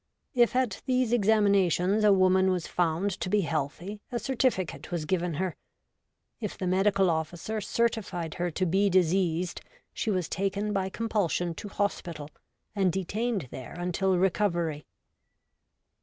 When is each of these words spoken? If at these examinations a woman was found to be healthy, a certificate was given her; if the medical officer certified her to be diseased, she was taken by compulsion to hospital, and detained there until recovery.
If 0.33 0.55
at 0.55 0.81
these 0.87 1.13
examinations 1.13 2.03
a 2.03 2.11
woman 2.11 2.49
was 2.49 2.65
found 2.65 3.11
to 3.19 3.29
be 3.29 3.41
healthy, 3.41 4.01
a 4.11 4.17
certificate 4.17 4.89
was 4.89 5.05
given 5.05 5.35
her; 5.35 5.55
if 6.39 6.57
the 6.57 6.65
medical 6.65 7.07
officer 7.11 7.61
certified 7.61 8.33
her 8.41 8.49
to 8.49 8.65
be 8.65 8.89
diseased, 8.89 9.61
she 9.93 10.09
was 10.09 10.27
taken 10.27 10.73
by 10.73 10.89
compulsion 10.89 11.53
to 11.53 11.69
hospital, 11.69 12.31
and 12.75 12.91
detained 12.91 13.47
there 13.51 13.75
until 13.77 14.17
recovery. 14.17 14.87